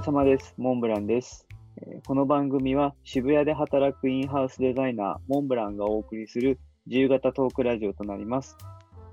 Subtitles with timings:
[0.00, 0.54] れ様です。
[0.56, 1.46] モンブランです。
[1.76, 8.56] えこの番組は渋谷で働くインハウスデザイナー、モンブランがお送りする自由形トークラジオとなります。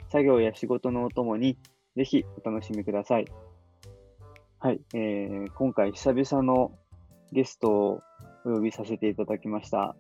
[0.10, 1.58] 作業や仕事のお供に
[1.98, 3.26] ぜひお楽しみください。
[4.60, 6.72] はい、えー今回久々の
[7.34, 8.02] ゲストを
[8.46, 9.98] お呼びさせていただきました。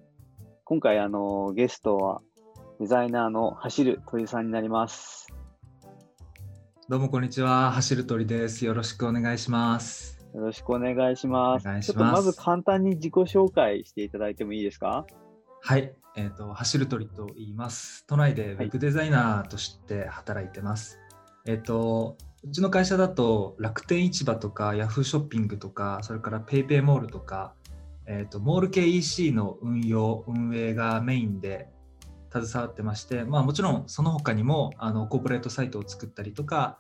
[0.63, 2.21] 今回あのゲストは
[2.79, 5.27] デザイナーの走る鳥さんになります。
[6.87, 8.63] どうもこんにちは、走る鳥です。
[8.63, 10.16] よろしくお願いします。
[10.37, 11.65] よろしくお願いします。
[11.67, 15.07] ますちょっとまず簡単に自己紹介していただいてもいいですか？
[15.61, 18.05] はい、えっ、と走る鳥と言います。
[18.05, 20.99] 都内でウェブデザイナーとして働いてます。
[21.47, 27.55] えっ、とうちの会社だと楽天市場とかヤフーショッピングとか、それからペイペイモールとか、
[28.05, 31.67] えっ、とモール系 EC の運用運営がメインで
[32.31, 36.77] 携わってまして、まあもちろんその他にもあのコーポレートサイトを作ったりとか。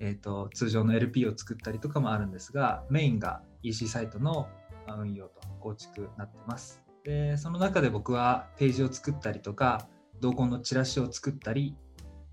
[0.00, 4.48] えー、と通常の LP を作ったりとかもあるんですがメインが EC サイトの
[4.88, 6.82] 運用と構築になってます。
[7.04, 9.88] でその中で僕はページを作ったりとか
[10.20, 11.76] 同梱のチラシを作ったり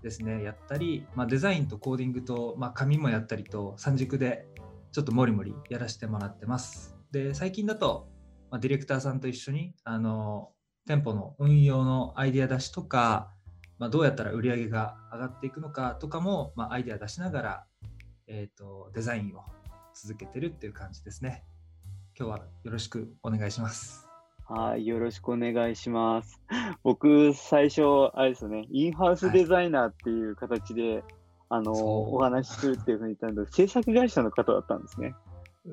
[0.02, 4.46] ですねやったり、まあ、デザインとコーディングと、まあ、紙もやったりと三軸で
[4.92, 6.96] ちょっともりもりやらせてもらってます。
[7.10, 8.08] で最近だと、
[8.50, 10.50] まあ、ディレクターさんと一緒にあの
[10.86, 13.32] 店舗の運用のアイデア出しとか
[13.78, 17.64] まあ、どうやったら売り上げが上がっていくのかとかも、まあ、アイデア出しながら、
[18.26, 19.42] えー、とデザインを
[19.94, 21.44] 続けてるっていう感じですね。
[22.18, 24.08] 今日はよろしくお願いします。
[24.48, 26.40] はい、よろしくお願いします。
[26.82, 27.82] 僕、最初、
[28.14, 31.02] あれですよね、インハウスデザイナーっていう形で、
[31.48, 35.14] あの、そうお話しするっていうふうに言ったんで、制作会社の方だったんですね。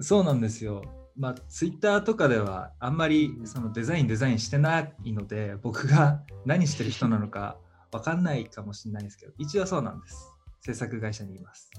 [0.02, 0.84] そうなんですよ。
[1.16, 7.58] まあ、ツイッターとかではあんまりそのデザインデザインしてないので僕が何してる人なのか
[8.00, 10.32] 分かんないかもしれないですけど一応そうなんです。
[10.62, 11.70] 制作会社にいます。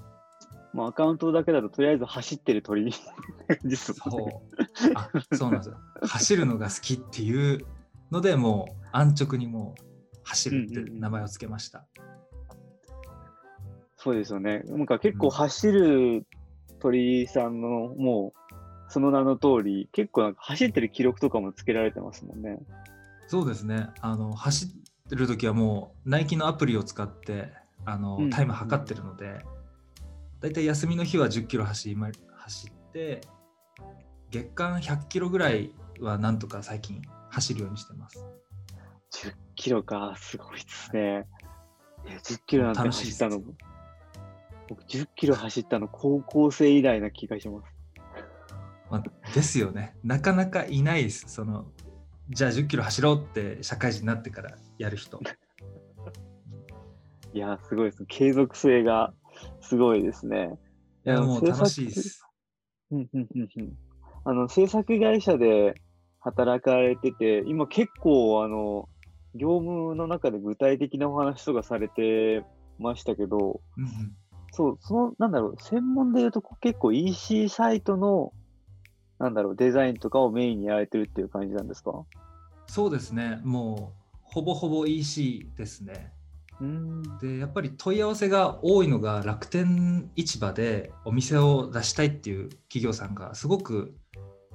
[0.73, 2.91] まあ、アカウントだけだと、とりあえず走ってる鳥。
[3.73, 4.93] そう。
[4.93, 5.77] あ、そうなんですよ。
[6.01, 7.65] 走るのが好きっていう
[8.11, 9.81] ので、もう安直にもう
[10.23, 11.85] 走るって名前をつけました。
[13.95, 14.63] そうですよね。
[14.65, 16.25] なんか結構うん走る
[16.79, 22.59] 鳥さんの、もう、その名の通り、結構なんか走ってる記録とかもつけられてますもんね。
[23.27, 23.87] そうですね。
[24.01, 27.53] あの走ってる時はもうナイキのアプリを使って
[27.85, 29.45] あの、うんタイム測ってるので、
[30.41, 33.21] だいたい休みの日は10キロ走りま走って、
[34.31, 38.25] 月間100キロぐらいはなんとか最近走るようにしてます。
[39.11, 41.27] 10キロか、すごいですね。
[42.07, 43.41] え10キロなんて走ったの、
[44.67, 47.75] 僕10キロ走ったの高校生以来な気がします。
[48.89, 49.95] まあ、ですよね。
[50.03, 51.25] なかなかいないです。
[51.27, 51.65] その
[52.29, 55.19] じゃあ10キロ走ろうって社会人になってからやる人。
[57.33, 58.05] いやー、すごいです。
[58.07, 59.13] 継続性が
[59.59, 60.57] すごいですね。
[61.05, 62.25] いや、もう楽しいです。
[62.91, 63.77] うんうんうんうん
[64.27, 65.75] あの、制作会社で
[66.19, 68.89] 働かれてて、今結構、あの、
[69.35, 72.43] 業務の中で具体的なお話とかされて
[72.79, 74.15] ましたけど、うんうん
[74.51, 78.31] そう、その、なんだろう、専門で言うとこ結構 EC サイトの、
[79.19, 82.03] なんだろう、デザインとかをメインにやられてるっていう感じなんですか？
[82.67, 83.39] そうですね。
[83.43, 86.11] もうほぼほぼ EC ですね。
[86.59, 87.17] うーん。
[87.19, 93.95] でやっぱり問い合わせが多いのが楽天市場でお店を出したいっていう企業さんがすごく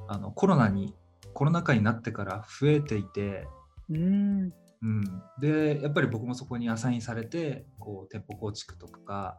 [0.09, 0.95] あのコロナに
[1.35, 3.47] コロナ禍になってから増えていて、
[3.89, 4.53] うーん。
[4.83, 9.37] うん、でやっぱり僕もそこにアサインされてこう店舗構築とか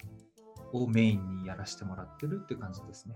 [0.72, 3.16] をメインにやらせてもらってるっていう感じですね。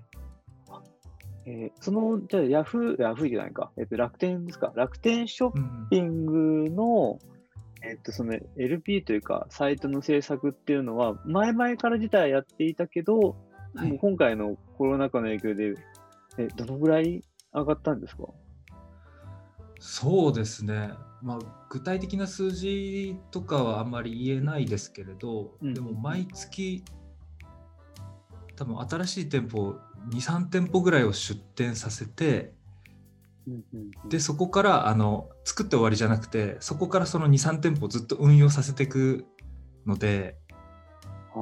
[1.45, 3.71] えーその、じゃあ、ヤフー、ヤフーじゃないか。
[3.77, 4.73] えっと、楽天ですか。
[4.75, 7.19] 楽天ショッうんピングの、
[7.83, 13.35] えっと、その LP というか、サイトの制作っていうのは、前々から自体やっていたけど、
[13.75, 15.73] はい今回のコロナ禍の影響で、
[16.37, 17.23] え、どのぐらい
[17.53, 18.23] 上がったんですか？
[19.79, 20.91] そうですね、
[21.21, 26.83] まあ、具体的な数字とかはあんまり言えないですけれど、うんでも毎月
[28.55, 29.75] 多分新しい店舗
[30.11, 32.53] 23店舗ぐらいを出店させて
[34.09, 39.25] でそこからあの作って終わりじゃなくてそこからその23店舗ずっと運用させていく
[39.85, 40.37] ので
[41.35, 41.37] あ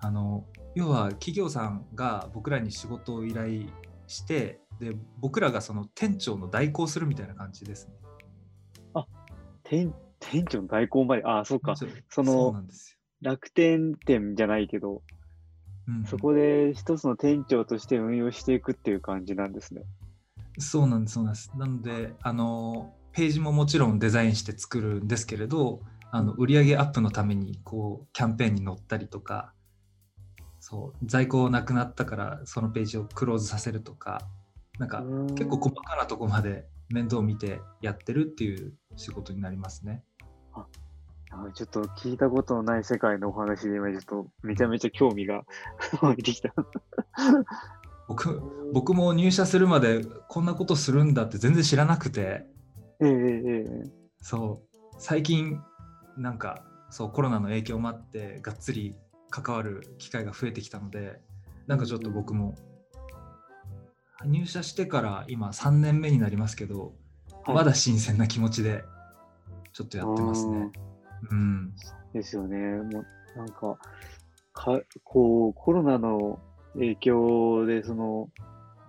[0.00, 0.44] あ、あの
[0.74, 3.64] 要は企業さんが僕らに仕事を依頼
[4.06, 7.94] してで僕らがその店長の代行するみたいな感じですね。
[9.64, 11.74] 店店長の代行まで、ああ、そっか。
[12.08, 12.64] その
[13.20, 15.02] 楽天店じゃないけど、よ。
[15.88, 19.82] うんうんそこで一つの店長として運用していくっていう感じなんですね。
[20.58, 21.50] そうなんです、そうなんです。
[21.56, 25.80] なので、あの、ページももちろんデザインして作るんですけれど、
[26.16, 29.52] あの売上アップのためにこうキャンペーンに乗ったりとか
[30.60, 34.20] そう在庫なくなったからそのページをクローズさせるとか
[34.78, 35.02] なんか
[35.34, 40.04] 結構細かなとこまで面倒を見てやってるっていう仕事になりますね。
[40.52, 40.66] あ
[41.54, 45.44] ちょっと聞いたことのない世界のお話で今ちょっとめちゃめちゃ興味が
[46.02, 46.52] 湧いてきた。
[48.08, 48.42] 僕
[48.72, 52.46] 僕も入社するまでこんなことするんだって全然知らなくて、
[53.00, 54.76] ええええ、そう。
[54.98, 55.60] 最近
[56.16, 58.94] なんかそうコロナの影響もあってがっつり
[59.30, 61.20] 関わる機会が増えてきたので
[61.66, 62.54] なんかちょっと僕も。
[64.26, 66.94] 入社してから今3年目になりますけど、
[67.44, 68.84] はい、まだ新鮮な気持ちで
[69.72, 70.70] ちょっとやってますね。
[71.30, 71.72] うん、
[72.12, 72.56] ですよね。
[72.56, 73.78] もうなんか
[74.52, 76.38] かこうコロナの
[76.74, 78.28] 影響でその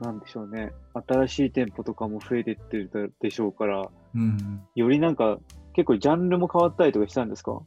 [0.02, 0.74] なんでしょうね。
[1.08, 5.40] 新しい店舗とかも増えてってるでしょうから、うん、よりなんか
[5.74, 7.62] 結構ジャンルも変わったりとかしたんですか？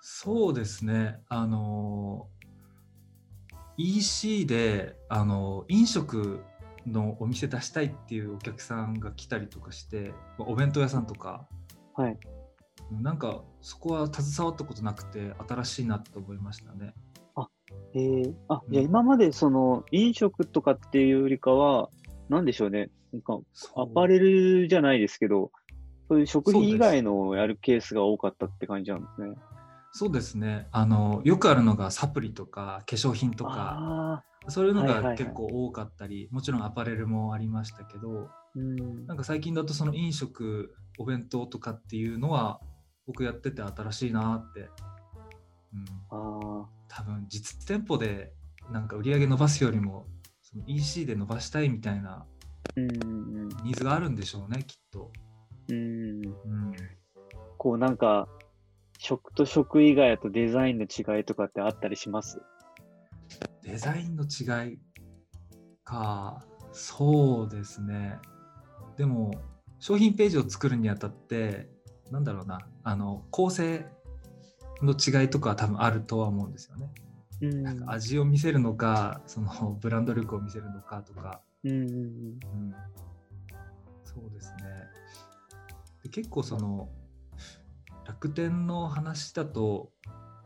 [0.00, 1.20] そうですね。
[1.28, 2.28] あの
[3.76, 6.42] EC であの飲食
[6.86, 11.46] のお店出したいっていうお客さんが来たりとかしてお弁当屋さんとか、
[11.94, 12.18] はい、
[12.90, 16.94] なんかそこは携わったことなくて新しいなと思いましたね。
[17.34, 17.48] あ
[17.94, 21.90] えー、あ、うん、いや今までその飲食とかっていうよりかは
[22.28, 22.90] 何でしょうね。
[23.12, 23.38] なんか
[23.76, 25.50] アパレルじゃないですけど
[26.08, 29.34] そういう食品以外のやるケースが多かったって感じなんですね。
[29.92, 30.68] そうですね。
[30.70, 34.24] あのよくあるのがサプリとか化粧品とか。
[34.50, 42.60] そういうのが結構多かったり、はいはいはい、もちろんアパレルもありましたけど、うん、なんか最近だとその飲食お弁当とかっていうのは
[43.08, 44.68] 僕やってて新しいなって、うん、
[46.10, 48.32] あ多分実店舗で
[48.70, 50.06] なんか売り上げ伸ばすよりも
[50.42, 52.26] その EC で伸ばしたいみたいな
[52.76, 55.10] ニーズがあるんでしょうねきっと。
[55.70, 56.72] うん、うん、
[57.56, 58.28] こうなんか
[58.98, 62.40] 食と食以外だとデザインの違いとかってあったりします？
[63.62, 64.78] デザインの違い
[65.84, 68.18] か、そうですね。
[68.96, 69.30] でも、
[69.78, 71.70] 商品ページを作るにあたって、
[72.10, 73.86] なんだろうな、あの構成
[74.82, 76.90] の違いとかは多分あるとは思うんですよね。
[77.40, 81.40] うん、なんか味を見せるのか、そのブランド力を見せるのかとか。
[81.64, 82.38] うん、うん、
[84.04, 84.64] そうですね。
[86.02, 86.88] で結構その
[88.06, 89.90] 楽天の話だと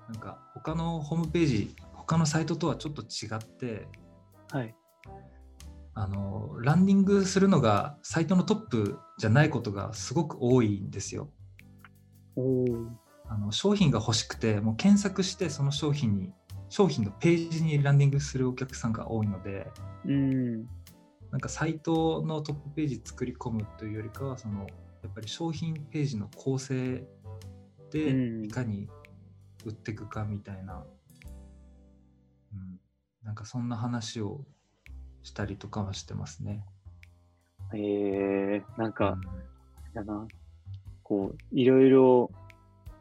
[0.09, 3.87] なんか他のホームページ他のサイトとはちょっと違って、
[4.51, 4.75] はい、
[5.95, 11.31] あのランディングするのがサイトのトップじゃないことがすごく多いんですよ。
[13.29, 16.33] あの商品が欲しくてもう検索してその商品に
[16.69, 19.71] 商品のページにランディングするお客さんが多いので、
[20.07, 20.63] うん、
[21.31, 24.67] なんかサイトのトップページ作り込むというよりかはその
[25.03, 27.05] やっぱり商品ページの構成
[27.91, 28.89] でいかに
[29.65, 30.85] 売っていくかみたいな、
[32.53, 32.81] うん、
[33.23, 34.45] なんかそんな話を
[35.23, 36.65] したりとかはしてますね。
[37.75, 39.19] えー、なんか、
[39.95, 40.27] うん、な
[41.13, 42.31] こういろいろ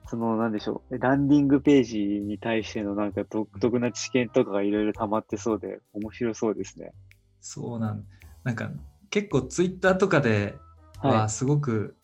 [0.10, 6.92] そのなんでしょうランディングページに対してのなんか独特な知見とかがいろいろ溜まってそうで面白そうですね。
[7.40, 8.06] そうなん
[8.44, 8.70] なんか
[9.10, 10.56] 結構ツイッターとかで
[11.02, 11.96] はすごく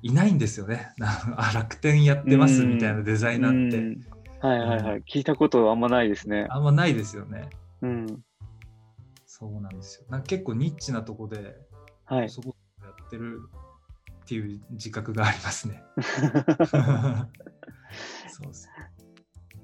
[0.00, 0.94] いないんですよね。
[1.00, 4.46] あ楽天やってますみたいなデザイナーって。
[4.46, 6.46] はいはいはい、聞いたことあんまないですね。
[6.50, 7.50] あんまないですよね。
[7.80, 8.06] うん。
[9.26, 10.06] そうなんですよ。
[10.08, 11.56] なんか結構ニッチなとこで、
[12.04, 13.40] はい、そこやってる
[14.22, 15.82] っていう自覚がありますね。
[18.28, 18.68] そうです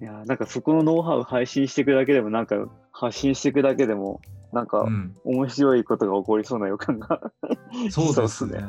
[0.00, 4.20] いやなんかそこのノウハウ配信していくだけでもなんか発信していくだけでも
[4.52, 4.86] なんか
[5.24, 7.32] 面白いことが起こりそうな予感が、
[7.72, 8.62] うん、そうですね。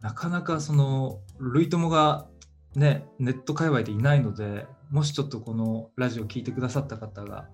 [0.00, 2.26] なかなかその類友が
[2.74, 7.48] ねネット界隈でいないのでもしちょっとこのラジオを聞いてくださった方が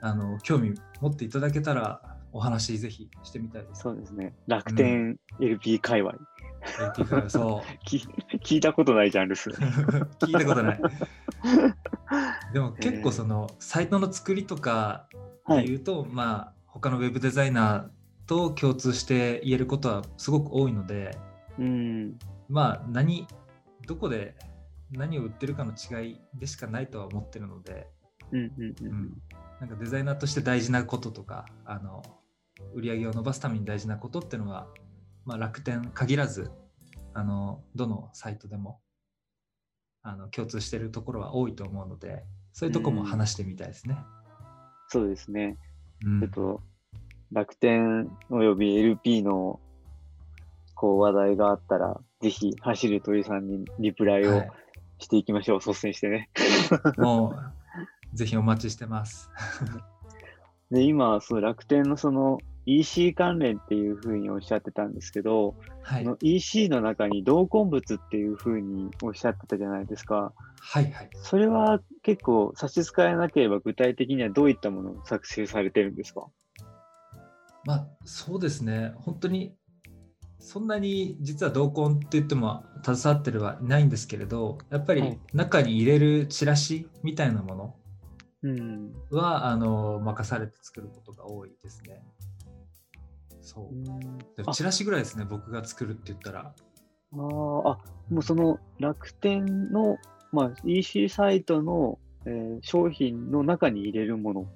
[0.00, 3.82] あの興味持っていただけたらお話ぜひしてみたいです。
[3.82, 4.34] そうですね。
[4.46, 6.12] 楽天 LP 界隈。
[6.12, 9.50] うん、LP 界隈そう 聞いたことないジャンルす。
[10.20, 10.80] 聞いたことない。
[12.52, 15.08] でも結構その、えー、サイトの作りとか
[15.48, 21.16] で言うと、はい、まあ他のウェブデザイナーと共通して言えることはすごく多いので、
[21.58, 22.18] うん、
[22.48, 23.26] まあ何
[23.86, 24.36] どこで
[24.92, 27.88] 何を売ってるかの違いでしかないとは思ってるので、
[28.32, 29.22] うんうんうんうん、
[29.60, 32.02] なんかデザイナーとして大事なこととかあの
[32.74, 34.66] 売り上げを伸ばすために大事なことっていうのは、
[35.24, 36.50] まあ、楽天限らず
[37.14, 38.80] あのどのサイトでも
[40.02, 43.96] あの共通しているところは多いと思うのでそういうとこも話してみたいですね。
[43.96, 44.04] うん、
[44.88, 45.56] そうですね、
[46.04, 46.60] うん、えっと
[47.32, 49.60] 楽天および LP の
[50.80, 54.44] こう話題があったら、ぜひ走る鳥さんにリプライを
[54.98, 56.30] していきましょう、はい、率先してね。
[56.96, 57.34] も
[58.14, 59.28] うぜひお待ちしてます。
[60.70, 62.38] で、今、その楽天のその
[62.78, 70.32] EC 関連っていうふうにおっしゃってたんですけど、はいその EC の中に同梱物っていうふうにおっしゃってたじゃないですか。
[70.60, 71.10] はいはい。
[71.14, 76.26] それは結構差し支えなければ具体的にはどういったものを作成されてるんですか？
[77.64, 79.54] まあそうですね、本当に
[80.38, 87.74] そんなに実は同梱って言っても携わってるはいないんですけれど、やっぱりはい中に入れるチラシみたいなもの
[88.42, 88.92] うん。
[89.10, 92.02] はあの任されて作ることが多いですね。
[93.40, 93.70] そ
[94.46, 94.52] う。
[94.52, 96.54] チラシぐらいですね、僕が作るって言ったら。
[97.12, 97.78] あーあ、
[98.10, 99.98] もうその楽天の、
[100.32, 104.46] まあ、EC サイトの、えー商品の中に入れるもの。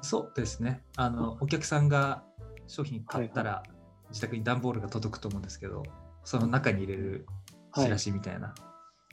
[0.00, 0.82] そうですね。
[0.96, 2.22] あのお客さんが
[2.66, 3.62] 商品買ったら、
[4.08, 5.82] 自宅に段ボールが届くと思うんですけど、
[6.24, 7.26] その中に入れる
[7.74, 8.54] チラシみたいな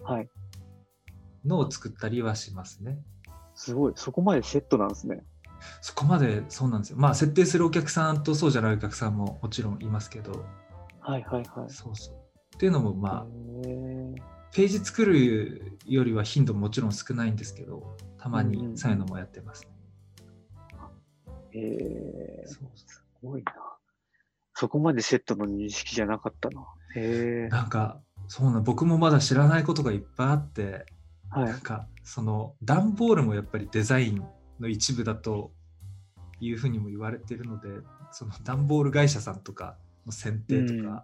[0.04, 0.30] はい。
[1.46, 3.00] のを作ったりはしますね。
[3.56, 3.94] すごい。
[3.96, 5.24] そこまでセットなんですね。
[5.82, 6.98] そこまでそうなんですよ。
[6.98, 10.46] まあ設定するお客さんとそうじゃないお客さんももちろんいますけど、
[11.00, 11.70] はいはいはい。
[11.70, 12.16] そうそう。
[12.56, 13.26] っていうのもまあ
[14.54, 19.70] ページ作るよりは頻度ももちろん少ないんですけど、たまにそういうのもやってます、ね
[21.56, 23.54] へーそうすごいな。
[24.56, 26.62] そこまでセットの認識じゃなかったな。
[26.96, 27.50] へえ。
[27.50, 30.86] なんかそうな僕もまだ知らないことがいっぱいあって、
[31.30, 31.60] はいなん。
[31.60, 34.24] かその段ボールもやっぱりデザイン
[34.60, 35.52] の一部だと
[36.40, 37.70] いうふうにも言われてるので
[38.12, 41.02] その段ボール会社さんとかの選定とか、うん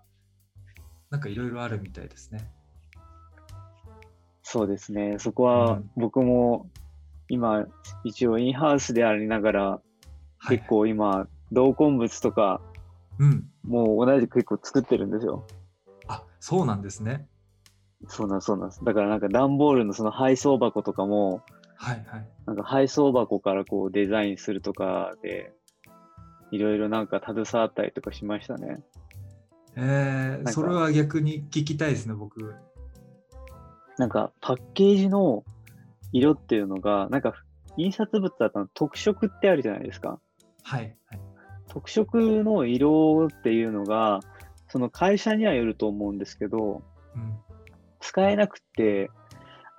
[1.09, 2.51] なんかいろいろあるみたいですね。
[4.43, 5.15] そうですね。
[5.17, 6.69] そこうはん僕も
[7.29, 7.65] 今、
[8.03, 9.81] 一応インハウスでありながら、
[10.37, 12.61] はい結構今、同梱物とか、
[13.17, 13.49] うん。
[13.63, 15.45] もう同じく結構作ってるんですよ。
[16.07, 17.27] あそうなんですね。
[18.07, 18.85] そうなんそうなんです。
[18.85, 21.41] だからなんか段ボールのその配送箱とかも、
[21.81, 22.27] はいはい。
[22.45, 25.53] なんか配送箱からこうデザインするとかで、
[26.51, 28.81] いろいろなんか携わったりとかしましたね。
[29.77, 32.53] えー、かそれは逆に聞きたいですね、僕。
[33.97, 35.45] なんかパッケージの
[36.11, 37.33] 色っていうのが、なんか
[37.77, 40.19] 印刷物だと特色ってあるじゃないですか。
[40.63, 41.19] はいはい。
[41.69, 44.19] 特色の色っていうのが、
[44.67, 46.83] その会社にはよると思うんですけど、
[47.15, 47.37] うん、
[48.01, 49.09] 使えなくて、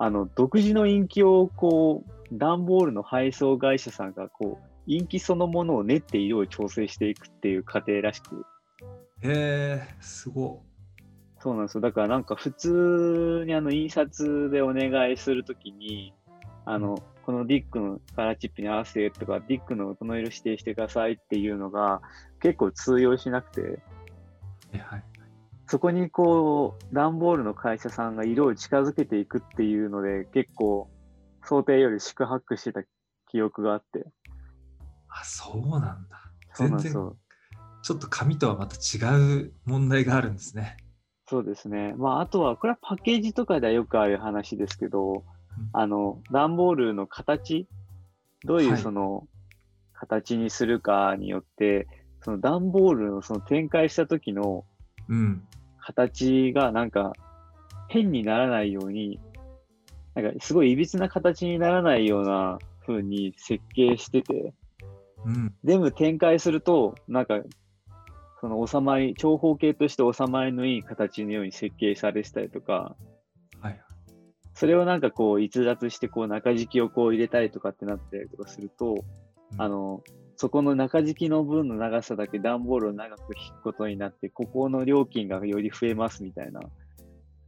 [0.03, 8.43] あの、独自のインキをこう、段ボールの配送会社さんがこう、インキそのものを練って色を調整していくっていう過程らしく、
[9.21, 10.63] えー、すご
[11.39, 11.81] そうなんですよ。
[11.81, 16.15] だからなんか普通にあの印刷でお願いするときに、
[16.65, 22.01] あの、このディックのカラーチップに合わせてとか、ディックのこの色指定してくださいっていうのが
[22.41, 23.79] 結構通用しなくて、
[24.73, 24.79] い。
[24.79, 25.03] はい。
[25.71, 30.89] そこにこう、段ボールの会社さんが色を近づけていくっていうので、結構
[31.45, 32.83] 想定より宿泊してた
[33.29, 34.05] 記憶があって。
[35.07, 36.19] あ、そうなんだ。
[36.53, 37.11] そうな全然。
[37.83, 40.75] ちょっと紙とはまた違う問題があるんですね。
[41.29, 41.93] そうですね。
[41.95, 45.23] まあ、あとは、これはパッケージとかではよくある話ですけど、
[45.71, 47.69] あの、段ボールの形、
[48.43, 49.25] どういうはいその、
[49.93, 51.87] 形にするかによって、
[52.23, 54.65] その段ボールのその展開した時の
[55.11, 55.43] うん。
[55.81, 57.13] 形がなんか
[57.89, 59.19] 変にならないように、
[60.15, 64.53] なんかすごい歪な形にならないような風に設計してて、
[65.25, 65.53] うん。
[65.63, 67.41] 全部展開すると、なんか、
[68.39, 72.95] その収まり、長方形として収まりのいい形のように設計されてたりとか、
[73.59, 73.81] はい。
[74.53, 78.93] それをなんかこう逸脱してこう中敷きをこう入れたりとかってなったりとかすると、
[79.53, 80.01] うんあ、の、
[80.41, 86.61] そこの中敷きの分の長さだけ段ボールを長く引くことになって、ここの料金がより増えますみたいな。
[86.61, 86.67] で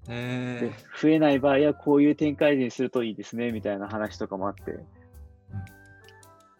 [0.09, 0.71] え
[1.01, 4.77] 増えない場合はこういう展開にするといいですねみたいな話とかもあって、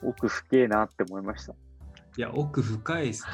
[0.04, 1.54] 奥深えなって思いました。
[1.54, 1.56] ー、
[2.18, 3.30] いや、奥深いですね。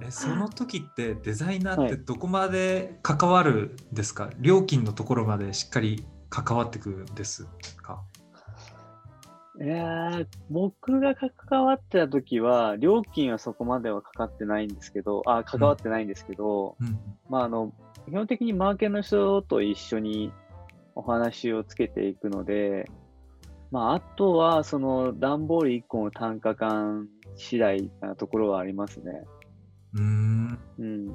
[0.06, 7.46] えその時ってデザイナーってどこまで関わるんですか、料金のところまでしっかり関わってくるんです
[7.82, 8.02] か？
[9.58, 16.98] いやー僕が関わってた時は、料金はそこまではかかってないんですけど、あ、関わってないんですけど、うん。
[17.30, 17.72] まあ、あの、
[18.06, 20.30] 基本的にマーケの人と一緒に
[20.94, 22.90] お話をつけていくので、
[23.70, 29.24] まあ、あとは、その、段ボール1個の単価感次第なところはありますね。
[29.94, 30.58] うーん。
[30.78, 31.06] うん。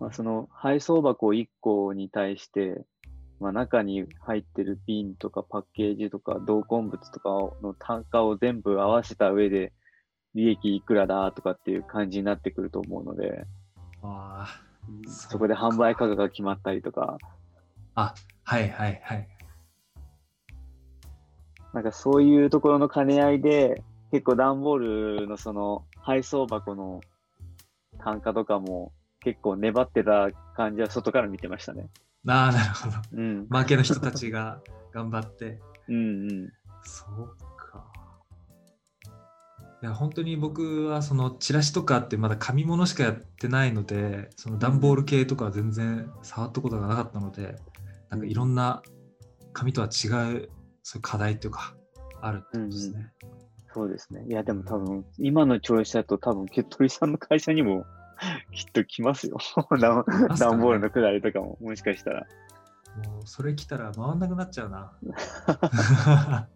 [0.00, 2.82] まあ、その、配送箱1個に対して、
[3.40, 7.28] まあ、中に入ってる瓶とかパッケージとか同梱物とか
[7.62, 9.72] の単価を全部合わせた上で、
[10.34, 13.46] 利益いくらだとかっていう感じになってくると思うので、
[14.02, 17.18] あーそこで販売価格が決まったりとか、
[17.94, 18.14] あ、
[18.44, 19.28] はいはいはい。
[21.72, 27.00] なんかそういうところの兼ね合いで、結構段ボールのその配送箱の
[27.98, 31.88] 単価とかも結構粘ってた感じは外から見てましたね。
[32.28, 32.96] ああ、なるほど。
[33.12, 33.46] うん。
[33.48, 34.60] マーケの人たちが
[34.92, 35.60] 頑張って。
[35.88, 36.52] うんうん。
[36.82, 37.86] そうか。
[39.82, 47.56] いや、本当に僕はそのチラシとかってまだ紙物しかやってないので、その段ボール系とかは全然触ったことがなかったので、
[48.10, 48.82] なんかいろんな
[49.52, 50.50] 紙とは違う
[50.82, 51.74] そういう課題というか、
[52.20, 53.12] あるってことですね。
[53.74, 54.24] そうですね。
[54.28, 57.84] いや、でも多分、今の調子だと多分、ケットリさんの会社にも
[58.52, 59.38] きっと来ますよ。
[59.80, 62.26] 段ますかね段ボールのくだりとかも、もしかしたら。
[63.04, 64.92] もうそれ来たら回んなくなっちゃうな。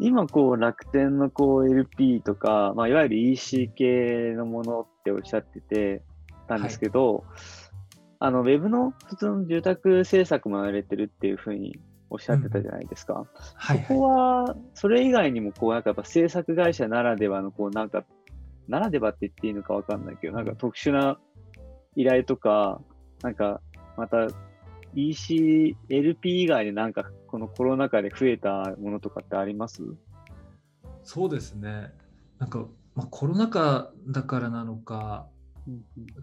[0.00, 6.02] 今、こう、楽天のこう LP とか、まあ、いわゆる EC 系のものっておっしゃってて
[6.48, 7.24] たんですけど、
[8.18, 11.78] あの、ウェブの普通の住宅制作もやれてるっていうふうに
[12.08, 13.26] おっしゃってたじゃないですか。
[13.54, 18.04] はいここはは、それ以外にも、こう、なんかやっぱ制作会社ならではの、こう、なんか、
[18.70, 21.18] ならではって言っていいのかわかんないけど、なんか特殊な
[21.96, 22.80] 依頼とか、
[23.22, 23.60] なんか、
[23.96, 24.28] また、
[24.94, 29.82] EC、LP 以外でなんか、このコロナ禍で増えたものとかってあります？
[29.82, 29.86] い。
[31.02, 31.92] そうですね。
[32.38, 35.28] なんか、まあ、コロナ禍だからなのか、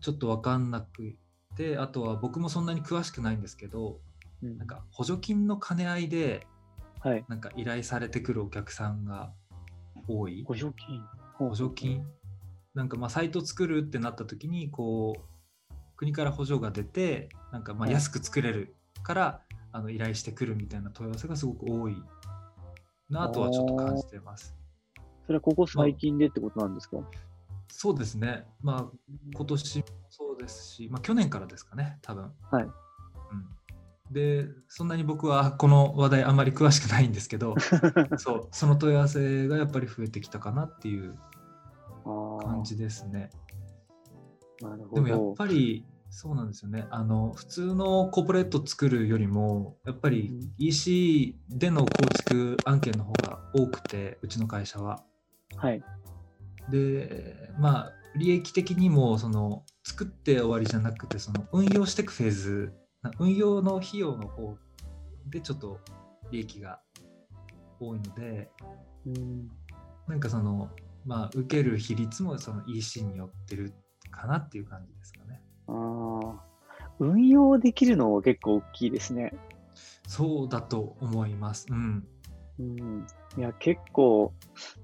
[0.02, 1.16] ちょっと分かんなく
[1.56, 4.00] て、あとは僕もそんなに詳しくないんですけど、
[4.44, 6.46] うんなんか補助金の兼ね合いで、
[7.00, 7.26] はい。
[7.28, 9.32] なんか依頼されてくるお客さんが
[10.08, 10.44] 多い。
[10.46, 11.02] 補助金？
[11.36, 12.06] 補助金？
[12.78, 19.42] なんかまあサイト作るってなった時にこう国から補助が出てなんかまあはい安く作れるから、
[19.72, 21.96] あの依頼してくるみたいな問い合わせがすごく多い
[23.10, 24.56] なとはちょっと感じてます。
[25.26, 26.98] それはここ最近でってことなんですか？
[27.70, 28.46] そうですね。
[28.62, 28.86] まあ
[29.34, 32.32] 今年もそうですし、まあ去年からですかね、多分。
[32.52, 37.56] はいうん、で、そんなに僕は この話題あんまり詳しくないんですけど、
[38.18, 41.37] そうその問い合わせがやっぱり増えてきたかなっていうあ
[42.58, 43.30] 感じですね。
[44.94, 45.34] でもやっど。
[45.34, 46.88] ぱりそうなんですよね。
[46.90, 55.04] あの普通のコーポレート作るよりもやっぱりうん EC での構築案件の方が多くてうちの会社は。
[55.56, 55.84] はい。
[56.70, 64.58] でまあ利益的にもその作って終わりじゃなくてその運用していくフェーズな運用の費用の方
[65.28, 65.80] でちょっと
[66.32, 66.82] 利益が
[67.80, 68.50] 多いので
[69.06, 69.50] うん
[70.08, 70.70] なんかその
[71.08, 73.74] まあ受ける比率もその EC によってる
[74.12, 75.42] かなっていう感じですかね。
[75.68, 76.44] ああ、
[77.00, 79.34] 運用できるのは結構大きいですね。
[80.08, 81.66] そうだと思います。
[81.70, 82.06] うん。
[82.60, 84.34] うん、いや、結構、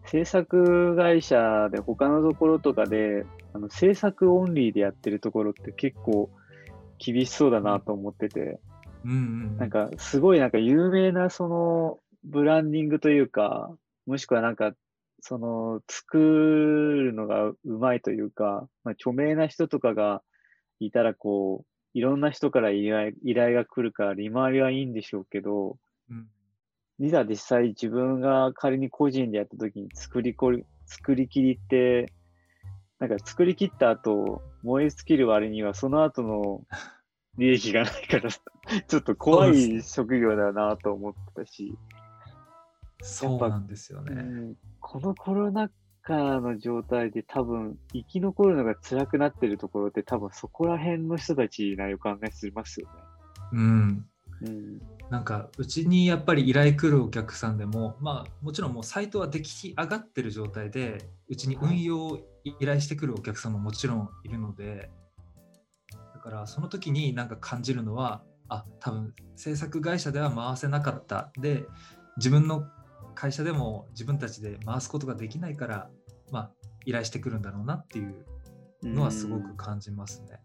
[0.05, 6.29] 制作会社で他のところとかで、あの制作オンリーでやってるところって結構
[6.99, 8.59] 厳しそうだなと思ってて、
[9.05, 9.19] うんうんう
[9.55, 13.71] ん、なんかすごいなんか有名なそのブランディングというか、
[14.05, 14.73] もしくはなんか
[15.25, 20.21] その作るのがうまいというか、まあ、著名な人とかが
[20.81, 25.77] いたらこう、いろんな人から依頼依頼が来るから利回りはいいんでしょうけど、
[26.09, 26.27] うん。
[26.99, 32.11] いざ実際自分が仮に個人でやった時に作りこり、作り切りって、
[32.99, 36.65] なんか作り切った後、燃え尽きる割にはその後の
[37.37, 41.77] 利益がないから、 ちょっと怖い職業だなと思ってたし、
[43.01, 44.55] そうなんですよね。
[44.93, 45.69] うんこのコロナ
[46.03, 52.87] 禍の状態で多分生き残るのが辛くなってるところって多分そこら辺の人たちな予感がしますよ
[53.53, 54.05] うん。
[54.41, 54.49] ね。
[54.49, 54.81] うん。
[55.09, 64.91] なんかうちにやっぱり依頼来るお客さんでも、まあもちろんもうサイトは出来上がってる状態で、うちに運用を依頼してくるお客さんももちろんいるので、
[66.13, 71.31] だからその時になんか感じるのは、あ、多分制作会社では回せなかった。
[71.39, 71.65] で、
[72.17, 72.67] 自分の
[73.13, 75.89] 会社でも自分たちで回すことができないから、
[76.31, 76.51] まあ
[76.85, 78.25] 依頼してくるんだろうなっていう
[78.83, 80.39] のはすごく感じますね。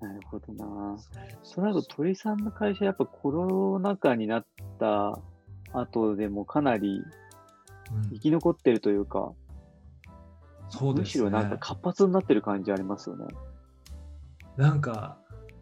[0.00, 0.96] なるほどな。
[1.42, 4.46] そうなると鳥さんの会社やっぱコロナ禍になっ
[4.78, 5.18] た
[5.72, 7.02] 後でもかなり
[7.92, 9.32] うん生き残ってるというか、
[10.68, 11.24] そうですね。
[11.24, 13.26] むしろなんか活発になってる感じありますよね。
[14.56, 15.18] なんか、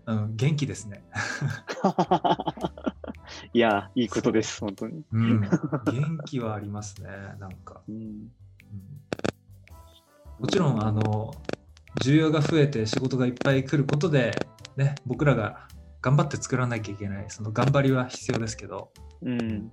[0.06, 1.04] うん、元気ですね。
[3.52, 5.04] いや、いいことです、本当に。
[5.12, 5.40] うん、
[5.86, 7.08] 元気はありますね、
[7.38, 7.82] なんか。
[7.88, 8.30] うん、うん。
[10.38, 11.34] もちろん、あの、
[11.98, 15.68] 需要が増えて仕事がいっぱい来ることで、ね、僕らが
[16.02, 19.72] 頑張って作らなきゃいけない、その頑張りは必要ですけど、うん、